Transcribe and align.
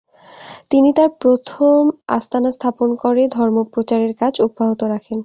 তিনি 0.71 0.89
তার 0.97 1.09
প্রথম 1.21 1.79
আস্তানা 2.17 2.49
স্থাপন 2.51 2.89
করে 3.03 3.23
ধর্ম 3.37 3.57
প্রচারের 3.73 4.13
কাজ 4.21 4.33
অব্যাহত 4.41 4.81
রাখেন। 4.93 5.19